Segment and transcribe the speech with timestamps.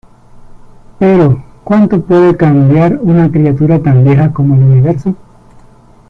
[0.97, 5.15] Pero ¿cuánto puede cambiar una criatura tan vieja como el universo?